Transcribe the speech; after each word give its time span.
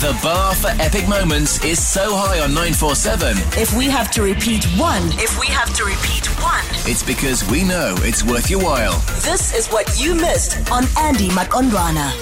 The 0.00 0.16
bar 0.22 0.54
for 0.54 0.68
epic 0.80 1.08
moments 1.08 1.62
is 1.64 1.84
so 1.84 2.14
high 2.14 2.38
on 2.40 2.54
947, 2.54 3.36
If 3.60 3.76
we 3.76 3.86
have 3.86 4.10
to 4.12 4.22
repeat 4.22 4.64
one, 4.78 5.02
if 5.18 5.38
we 5.40 5.46
have 5.48 5.74
to 5.74 5.84
repeat 5.84 6.26
one, 6.40 6.64
it's 6.86 7.02
because 7.02 7.42
we 7.50 7.64
know 7.64 7.94
it's 7.98 8.22
worth 8.22 8.48
your 8.48 8.62
while. 8.62 8.96
this 9.22 9.52
is 9.54 9.66
what 9.68 10.00
you 10.00 10.14
missed 10.14 10.70
on 10.70 10.84
Andy 10.96 11.28
Maqondwana. 11.30 12.12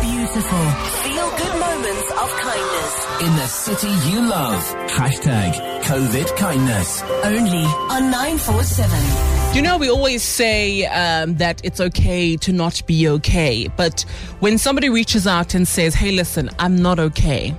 Beautiful. 0.00 0.64
Feel 1.02 1.28
good 1.42 1.58
moments 1.58 2.10
of 2.12 2.28
kindness. 2.38 2.92
In 3.26 3.36
the 3.36 3.46
city 3.48 3.90
you 4.08 4.20
love. 4.28 4.62
Hashtag 4.88 5.82
COVID 5.82 6.36
kindness. 6.36 7.02
Only 7.24 7.64
on 7.90 8.10
947. 8.12 9.39
You 9.52 9.62
know, 9.62 9.78
we 9.78 9.90
always 9.90 10.22
say 10.22 10.86
um, 10.86 11.34
that 11.34 11.60
it's 11.64 11.80
okay 11.80 12.36
to 12.36 12.52
not 12.52 12.86
be 12.86 13.08
okay. 13.08 13.68
But 13.76 14.02
when 14.38 14.58
somebody 14.58 14.88
reaches 14.88 15.26
out 15.26 15.54
and 15.54 15.66
says, 15.66 15.92
hey, 15.92 16.12
listen, 16.12 16.48
I'm 16.60 16.80
not 16.80 17.00
okay, 17.00 17.54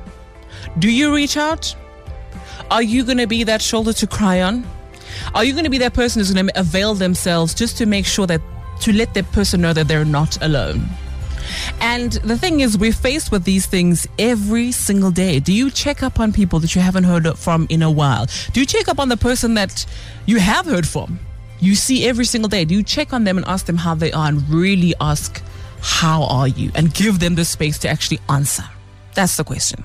do 0.80 0.90
you 0.90 1.14
reach 1.14 1.36
out? 1.36 1.76
Are 2.72 2.82
you 2.82 3.04
going 3.04 3.18
to 3.18 3.28
be 3.28 3.44
that 3.44 3.62
shoulder 3.62 3.92
to 3.92 4.08
cry 4.08 4.42
on? 4.42 4.66
Are 5.36 5.44
you 5.44 5.52
going 5.52 5.66
to 5.66 5.70
be 5.70 5.80
that 5.80 5.94
person 5.94 6.22
who's 6.22 6.34
going 6.34 6.48
to 6.48 6.60
avail 6.60 6.94
themselves 6.94 7.54
just 7.54 7.78
to 7.80 7.86
make 7.86 8.06
sure 8.06 8.26
that, 8.26 8.42
to 8.82 8.94
let 8.94 9.14
that 9.14 9.30
person 9.34 9.60
know 9.60 9.74
that 9.74 9.90
they're 9.90 10.06
not 10.06 10.42
alone? 10.42 10.88
And 11.82 12.14
the 12.14 12.38
thing 12.38 12.62
is, 12.62 12.78
we're 12.78 12.94
faced 12.94 13.32
with 13.34 13.44
these 13.44 13.66
things 13.66 14.08
every 14.18 14.72
single 14.72 15.12
day. 15.12 15.42
Do 15.42 15.52
you 15.52 15.70
check 15.70 16.04
up 16.04 16.22
on 16.22 16.32
people 16.32 16.60
that 16.60 16.74
you 16.74 16.82
haven't 16.82 17.04
heard 17.04 17.28
from 17.38 17.68
in 17.70 17.82
a 17.82 17.92
while? 17.92 18.28
Do 18.54 18.62
you 18.62 18.66
check 18.66 18.88
up 18.88 18.98
on 18.98 19.10
the 19.10 19.18
person 19.18 19.56
that 19.56 19.86
you 20.26 20.40
have 20.40 20.66
heard 20.66 20.88
from? 20.88 21.20
You 21.62 21.76
see 21.76 22.08
every 22.08 22.26
single 22.26 22.50
day. 22.50 22.66
Do 22.66 22.74
you 22.74 22.82
check 22.82 23.14
on 23.14 23.24
them 23.24 23.38
and 23.38 23.46
ask 23.46 23.68
them 23.68 23.78
how 23.78 23.94
they 23.94 24.12
are 24.12 24.28
and 24.28 24.50
really 24.50 24.96
ask, 25.00 25.42
How 25.80 26.24
are 26.24 26.48
you? 26.48 26.72
and 26.74 26.92
give 26.92 27.20
them 27.20 27.36
the 27.36 27.46
space 27.46 27.78
to 27.80 27.88
actually 27.88 28.20
answer? 28.30 28.64
That's 29.14 29.38
the 29.38 29.44
question. 29.44 29.84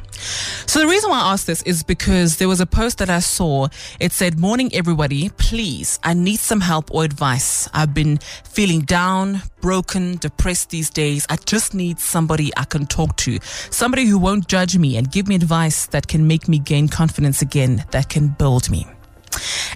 So 0.67 0.79
the 0.79 0.87
reason 0.87 1.11
why 1.11 1.21
I 1.21 1.33
asked 1.33 1.47
this 1.47 1.61
is 1.63 1.83
because 1.83 2.39
there 2.39 2.49
was 2.49 2.61
a 2.61 2.67
post 2.67 2.99
that 2.99 3.11
I 3.11 3.19
saw. 3.19 3.69
It 4.01 4.13
said, 4.13 4.39
Morning, 4.39 4.71
everybody. 4.73 5.29
Please, 5.29 5.99
I 6.03 6.15
need 6.15 6.39
some 6.39 6.63
help 6.63 6.95
or 6.95 7.05
advice. 7.05 7.69
I've 7.75 7.93
been 7.93 8.19
feeling 8.45 8.81
down, 8.81 9.43
broken, 9.61 10.17
depressed 10.17 10.71
these 10.71 10.89
days. 10.89 11.27
I 11.29 11.37
just 11.37 11.75
need 11.75 12.01
somebody 12.01 12.53
I 12.57 12.65
can 12.65 12.87
talk 12.87 13.17
to. 13.19 13.39
Somebody 13.43 14.07
who 14.07 14.19
won't 14.19 14.49
judge 14.49 14.79
me 14.79 14.97
and 14.97 15.13
give 15.13 15.29
me 15.29 15.35
advice 15.35 15.85
that 15.89 16.09
can 16.09 16.27
make 16.27 16.49
me 16.49 16.59
gain 16.59 16.89
confidence 16.89 17.43
again, 17.43 17.85
that 17.91 18.09
can 18.09 18.29
build 18.29 18.71
me. 18.71 18.87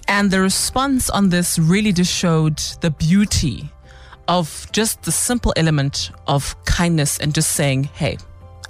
And 0.09 0.31
the 0.31 0.41
response 0.41 1.11
on 1.11 1.29
this 1.29 1.59
really 1.59 1.93
just 1.93 2.13
showed 2.13 2.59
the 2.81 2.91
beauty 2.91 3.71
of 4.29 4.67
just 4.73 5.03
the 5.03 5.13
simple 5.13 5.53
element 5.57 6.11
of 6.27 6.55
kindness 6.65 7.19
and 7.19 7.35
just 7.35 7.53
saying, 7.53 7.85
Hey, 7.85 8.19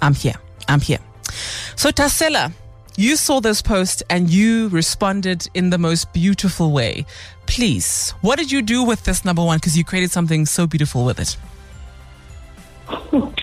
I'm 0.01 0.13
here. 0.13 0.35
I'm 0.67 0.81
here. 0.81 0.99
So, 1.75 1.89
Tasela, 1.89 2.51
you 2.97 3.15
saw 3.15 3.39
this 3.39 3.61
post 3.61 4.03
and 4.09 4.29
you 4.29 4.69
responded 4.69 5.47
in 5.53 5.69
the 5.69 5.77
most 5.77 6.11
beautiful 6.13 6.71
way. 6.71 7.05
Please, 7.45 8.11
what 8.21 8.37
did 8.37 8.51
you 8.51 8.61
do 8.61 8.83
with 8.83 9.03
this 9.03 9.23
number 9.23 9.43
one? 9.43 9.57
Because 9.57 9.77
you 9.77 9.83
created 9.83 10.11
something 10.11 10.45
so 10.45 10.67
beautiful 10.67 11.05
with 11.05 11.19
it. 11.19 11.37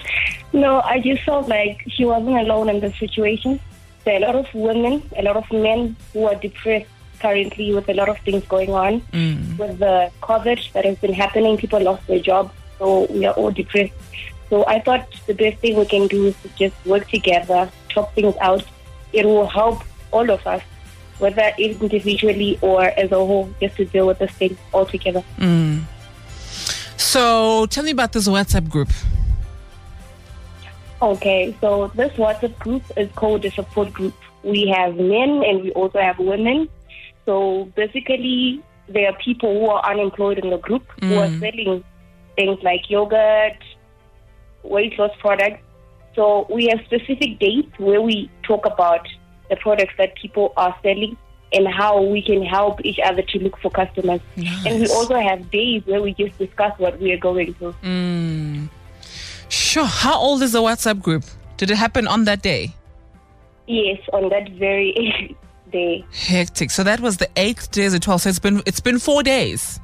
No, 0.52 0.80
I 0.80 0.98
just 0.98 1.22
felt 1.24 1.46
like 1.46 1.84
she 1.88 2.04
wasn't 2.04 2.38
alone 2.38 2.70
in 2.70 2.80
the 2.80 2.90
situation. 2.94 3.60
There 4.04 4.14
are 4.14 4.16
a 4.16 4.26
lot 4.26 4.34
of 4.34 4.52
women, 4.54 5.08
a 5.16 5.22
lot 5.22 5.36
of 5.36 5.44
men 5.52 5.94
who 6.12 6.24
are 6.24 6.34
depressed 6.34 6.88
currently 7.18 7.74
with 7.74 7.88
a 7.88 7.94
lot 7.94 8.08
of 8.08 8.18
things 8.18 8.44
going 8.46 8.70
on. 8.70 9.00
Mm. 9.12 9.58
With 9.58 9.78
the 9.78 10.10
COVID 10.22 10.72
that 10.72 10.84
has 10.84 10.98
been 10.98 11.12
happening, 11.12 11.56
people 11.56 11.80
lost 11.80 12.06
their 12.06 12.20
jobs, 12.20 12.52
so 12.78 13.06
we 13.10 13.26
are 13.26 13.34
all 13.34 13.50
depressed. 13.50 13.92
So 14.50 14.64
I 14.66 14.80
thought 14.80 15.06
the 15.26 15.34
best 15.34 15.58
thing 15.58 15.76
we 15.76 15.84
can 15.84 16.06
do 16.06 16.26
is 16.26 16.36
to 16.42 16.48
just 16.56 16.74
work 16.86 17.08
together, 17.08 17.70
talk 17.90 18.14
things 18.14 18.34
out. 18.40 18.64
It 19.12 19.26
will 19.26 19.46
help 19.46 19.82
all 20.10 20.30
of 20.30 20.46
us, 20.46 20.62
whether 21.18 21.52
individually 21.58 22.58
or 22.62 22.84
as 22.84 23.12
a 23.12 23.16
whole, 23.16 23.52
just 23.60 23.76
to 23.76 23.84
deal 23.84 24.06
with 24.06 24.18
this 24.18 24.30
thing 24.32 24.56
all 24.72 24.86
together. 24.86 25.22
Mm. 25.38 25.82
So, 26.96 27.66
tell 27.66 27.84
me 27.84 27.90
about 27.92 28.12
this 28.12 28.28
WhatsApp 28.28 28.68
group. 28.68 28.90
Okay, 31.00 31.56
so 31.60 31.88
this 31.94 32.12
WhatsApp 32.14 32.58
group 32.58 32.82
is 32.96 33.08
called 33.12 33.44
a 33.44 33.50
support 33.50 33.92
group. 33.92 34.14
We 34.42 34.66
have 34.68 34.96
men 34.96 35.44
and 35.44 35.62
we 35.62 35.72
also 35.72 36.00
have 36.00 36.18
women. 36.18 36.68
So 37.28 37.70
basically, 37.76 38.64
there 38.88 39.10
are 39.10 39.16
people 39.22 39.52
who 39.52 39.70
are 39.70 39.84
unemployed 39.84 40.38
in 40.38 40.48
the 40.48 40.56
group 40.56 40.82
who 41.02 41.14
are 41.16 41.26
mm. 41.26 41.40
selling 41.40 41.84
things 42.36 42.58
like 42.62 42.88
yogurt, 42.88 43.58
weight 44.62 44.98
loss 44.98 45.10
products. 45.18 45.60
So 46.14 46.46
we 46.48 46.68
have 46.68 46.80
specific 46.86 47.38
dates 47.38 47.78
where 47.78 48.00
we 48.00 48.30
talk 48.44 48.64
about 48.64 49.06
the 49.50 49.56
products 49.56 49.92
that 49.98 50.14
people 50.14 50.54
are 50.56 50.74
selling 50.82 51.18
and 51.52 51.68
how 51.68 52.00
we 52.00 52.22
can 52.22 52.42
help 52.42 52.82
each 52.82 52.98
other 53.04 53.20
to 53.20 53.38
look 53.40 53.58
for 53.58 53.70
customers. 53.72 54.22
And 54.64 54.80
we 54.80 54.86
also 54.86 55.20
have 55.20 55.50
days 55.50 55.82
where 55.84 56.00
we 56.00 56.14
just 56.14 56.38
discuss 56.38 56.78
what 56.78 56.98
we 56.98 57.12
are 57.12 57.18
going 57.18 57.52
through. 57.52 57.74
Mm. 57.82 58.70
Sure. 59.50 59.84
How 59.84 60.18
old 60.18 60.42
is 60.42 60.52
the 60.52 60.62
WhatsApp 60.62 61.02
group? 61.02 61.24
Did 61.58 61.70
it 61.70 61.76
happen 61.76 62.08
on 62.08 62.24
that 62.24 62.40
day? 62.40 62.74
Yes, 63.66 64.00
on 64.14 64.30
that 64.30 64.48
very 64.52 65.36
day. 65.70 66.04
Hectic. 66.12 66.70
So 66.70 66.82
that 66.84 67.00
was 67.00 67.16
the 67.16 67.28
eighth 67.36 67.70
day 67.70 67.86
of 67.86 67.92
the 67.92 67.98
12th. 67.98 68.20
So 68.20 68.28
it's 68.30 68.38
been 68.38 68.62
it's 68.66 68.80
been 68.80 68.98
four 68.98 69.22
days. 69.22 69.80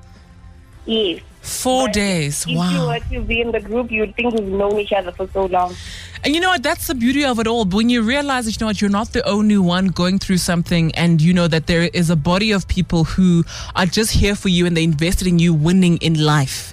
Yes. 0.86 1.22
Four 1.44 1.86
But 1.86 1.92
days. 1.92 2.42
If 2.44 2.48
you 2.48 2.58
Wow. 2.58 2.88
were 2.88 3.00
to 3.12 3.20
be 3.20 3.40
in 3.42 3.52
the 3.52 3.60
group, 3.60 3.90
you'd 3.90 4.16
think 4.16 4.34
we've 4.34 4.44
known 4.48 4.80
each 4.80 4.92
other 4.92 5.12
for 5.12 5.28
so 5.32 5.44
long. 5.44 5.76
And 6.24 6.34
you 6.34 6.40
know 6.40 6.48
what? 6.48 6.62
That's 6.62 6.86
the 6.86 6.94
beauty 6.94 7.22
of 7.22 7.38
it 7.38 7.46
all. 7.46 7.66
When 7.66 7.90
you 7.90 8.00
realize 8.00 8.46
that, 8.46 8.52
you 8.52 8.64
know 8.64 8.68
what, 8.68 8.80
you're 8.80 8.88
not 8.88 9.12
the 9.12 9.22
only 9.28 9.58
one 9.58 9.88
going 9.88 10.18
through 10.18 10.38
something 10.38 10.90
and 10.94 11.20
you 11.20 11.34
know 11.34 11.48
that 11.48 11.66
there 11.66 11.82
is 11.82 12.08
a 12.08 12.16
body 12.16 12.50
of 12.50 12.66
people 12.66 13.04
who 13.04 13.44
are 13.76 13.84
just 13.84 14.12
here 14.12 14.34
for 14.34 14.48
you 14.48 14.64
and 14.64 14.74
they 14.74 14.84
invested 14.84 15.28
in 15.28 15.38
you 15.38 15.52
winning 15.52 15.98
in 15.98 16.24
life. 16.24 16.72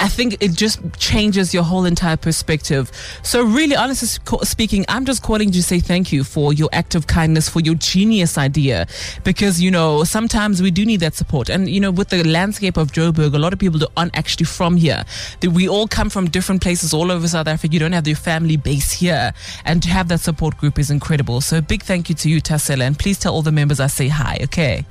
I 0.00 0.08
think 0.08 0.38
it 0.40 0.52
just 0.54 0.80
changes 0.98 1.54
your 1.54 1.62
whole 1.62 1.84
entire 1.84 2.16
perspective. 2.16 2.90
So 3.22 3.44
really, 3.44 3.76
honestly 3.76 4.08
speaking, 4.42 4.84
I'm 4.88 5.04
just 5.04 5.22
calling 5.22 5.52
to 5.52 5.62
say 5.62 5.78
thank 5.78 6.10
you 6.10 6.24
for 6.24 6.52
your 6.52 6.68
act 6.72 6.96
of 6.96 7.06
kindness, 7.06 7.48
for 7.48 7.60
your 7.60 7.76
genius 7.76 8.36
idea. 8.36 8.88
Because, 9.22 9.60
you 9.62 9.70
know, 9.70 10.02
sometimes 10.02 10.60
we 10.60 10.72
do 10.72 10.84
need 10.84 11.00
that 11.00 11.14
support. 11.14 11.48
And, 11.48 11.68
you 11.70 11.78
know, 11.78 11.92
with 11.92 12.08
the 12.08 12.24
landscape 12.24 12.76
of 12.76 12.90
Joburg, 12.90 13.32
a 13.32 13.38
lot 13.38 13.52
of 13.52 13.60
people 13.60 13.78
that 13.78 13.90
aren't 14.08 14.16
actually 14.16 14.46
from 14.46 14.76
here. 14.76 15.04
That 15.40 15.50
we 15.50 15.68
all 15.68 15.86
come 15.86 16.10
from 16.10 16.28
different 16.30 16.62
places 16.62 16.92
all 16.94 17.10
over 17.10 17.28
South 17.28 17.46
Africa. 17.46 17.72
You 17.72 17.80
don't 17.80 17.92
have 17.92 18.06
your 18.06 18.16
family 18.16 18.56
base 18.56 18.92
here. 18.92 19.32
And 19.64 19.82
to 19.82 19.88
have 19.88 20.08
that 20.08 20.20
support 20.20 20.56
group 20.56 20.78
is 20.78 20.90
incredible. 20.90 21.40
So 21.40 21.58
a 21.58 21.62
big 21.62 21.82
thank 21.82 22.08
you 22.08 22.14
to 22.16 22.28
you, 22.28 22.40
Tassela. 22.40 22.82
And 22.82 22.98
please 22.98 23.18
tell 23.18 23.34
all 23.34 23.42
the 23.42 23.52
members 23.52 23.80
I 23.80 23.88
say 23.88 24.08
hi, 24.08 24.38
okay? 24.44 24.84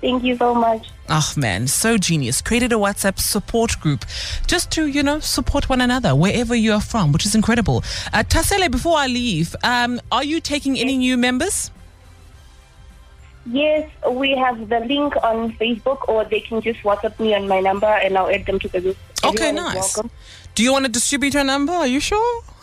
Thank 0.00 0.22
you 0.22 0.36
so 0.36 0.54
much. 0.54 0.86
Oh 1.08 1.32
man, 1.36 1.66
so 1.66 1.98
genius. 1.98 2.40
Created 2.40 2.72
a 2.72 2.76
WhatsApp 2.76 3.18
support 3.18 3.80
group 3.80 4.04
just 4.46 4.70
to, 4.72 4.86
you 4.86 5.02
know, 5.02 5.18
support 5.18 5.68
one 5.68 5.80
another 5.80 6.14
wherever 6.14 6.54
you 6.54 6.72
are 6.72 6.80
from, 6.80 7.10
which 7.10 7.26
is 7.26 7.34
incredible. 7.34 7.78
Uh, 8.12 8.22
Tassele, 8.22 8.70
before 8.70 8.96
I 8.96 9.08
leave, 9.08 9.56
um, 9.64 10.00
are 10.12 10.22
you 10.22 10.40
taking 10.40 10.78
any 10.78 10.96
new 10.96 11.16
members? 11.16 11.72
Yes, 13.50 13.90
we 14.10 14.36
have 14.36 14.68
the 14.68 14.80
link 14.80 15.14
on 15.22 15.52
Facebook, 15.52 16.06
or 16.08 16.24
they 16.24 16.40
can 16.40 16.60
just 16.60 16.80
WhatsApp 16.80 17.18
me 17.18 17.34
on 17.34 17.48
my 17.48 17.60
number 17.60 17.86
and 17.86 18.16
I'll 18.18 18.28
add 18.28 18.44
them 18.46 18.58
to 18.58 18.68
the 18.68 18.80
group. 18.80 18.96
Okay, 19.24 19.48
Everyone 19.48 19.74
nice. 19.74 19.98
Do 20.54 20.62
you 20.62 20.72
want 20.72 20.84
to 20.84 20.90
distribute 20.90 21.32
your 21.34 21.44
number? 21.44 21.72
Are 21.72 21.86
you 21.86 22.00
sure? 22.00 22.42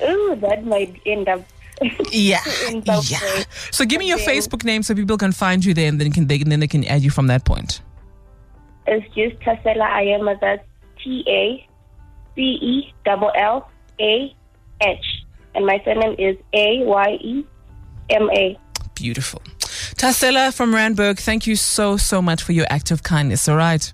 oh, 0.00 0.38
that 0.40 0.64
might 0.64 1.00
end 1.04 1.28
up. 1.28 1.42
Yeah. 2.10 2.40
Yeah. 2.84 3.00
way. 3.00 3.44
So 3.70 3.84
give 3.84 3.98
me 3.98 4.08
your 4.08 4.16
Okay. 4.18 4.38
Facebook 4.38 4.64
name 4.64 4.82
so 4.82 4.94
people 4.94 5.18
can 5.18 5.32
find 5.32 5.62
you 5.62 5.74
there 5.74 5.88
and 5.88 6.00
then 6.00 6.10
can 6.10 6.26
they 6.26 6.38
then 6.38 6.60
they 6.60 6.66
can 6.68 6.84
add 6.84 7.02
you 7.02 7.10
from 7.10 7.26
that 7.26 7.44
point. 7.44 7.82
It's 8.86 9.04
just 9.14 9.38
Tasela 9.40 9.84
Ayama. 9.90 10.40
That's 10.40 10.64
T 11.02 11.22
A 11.28 11.66
C 12.34 12.40
E 12.40 12.94
double 13.04 13.30
L 13.36 13.68
A 14.00 14.34
H, 14.80 15.04
and 15.54 15.66
my 15.66 15.78
surname 15.84 16.14
is 16.18 16.36
A 16.54 16.82
Y 16.84 17.08
E 17.20 17.44
M 18.08 18.30
A. 18.30 18.58
Beautiful. 18.96 19.40
Tassela 19.94 20.52
from 20.52 20.74
Randburg, 20.74 21.20
thank 21.20 21.46
you 21.46 21.54
so, 21.54 21.96
so 21.96 22.20
much 22.20 22.42
for 22.42 22.52
your 22.52 22.66
act 22.70 22.90
of 22.90 23.02
kindness, 23.02 23.48
all 23.48 23.56
right? 23.56 23.92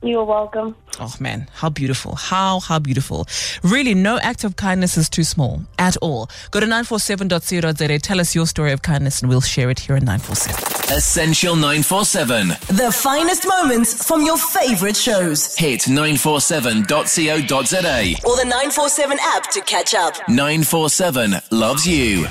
You're 0.00 0.24
welcome. 0.24 0.76
Oh 1.00 1.12
man, 1.18 1.48
how 1.54 1.70
beautiful. 1.70 2.14
How, 2.14 2.60
how 2.60 2.78
beautiful. 2.78 3.26
Really, 3.64 3.94
no 3.94 4.18
act 4.20 4.44
of 4.44 4.54
kindness 4.54 4.96
is 4.96 5.08
too 5.08 5.24
small 5.24 5.62
at 5.76 5.96
all. 5.96 6.30
Go 6.52 6.60
to 6.60 6.66
947.co.za, 6.66 7.98
tell 7.98 8.20
us 8.20 8.32
your 8.32 8.46
story 8.46 8.70
of 8.70 8.82
kindness, 8.82 9.20
and 9.22 9.28
we'll 9.28 9.40
share 9.40 9.70
it 9.70 9.80
here 9.80 9.96
in 9.96 10.04
947. 10.04 10.96
Essential 10.96 11.56
947. 11.56 12.48
The 12.76 12.92
finest 12.92 13.44
moments 13.48 14.06
from 14.06 14.24
your 14.24 14.38
favorite 14.38 14.96
shows. 14.96 15.56
Hit 15.56 15.80
947.co.za. 15.80 18.14
Or 18.24 18.36
the 18.36 18.44
947 18.44 19.18
app 19.20 19.50
to 19.50 19.60
catch 19.62 19.94
up. 19.94 20.14
947 20.28 21.34
loves 21.50 21.84
you. 21.86 22.24